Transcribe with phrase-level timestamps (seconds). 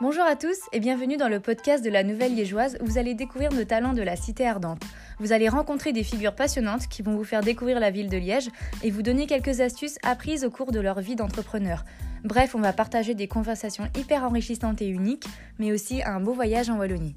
[0.00, 3.14] Bonjour à tous et bienvenue dans le podcast de la Nouvelle Liégeoise où vous allez
[3.14, 4.82] découvrir nos talents de la Cité Ardente.
[5.20, 8.48] Vous allez rencontrer des figures passionnantes qui vont vous faire découvrir la ville de Liège
[8.82, 11.84] et vous donner quelques astuces apprises au cours de leur vie d'entrepreneur.
[12.24, 15.28] Bref, on va partager des conversations hyper enrichissantes et uniques,
[15.60, 17.14] mais aussi un beau voyage en Wallonie.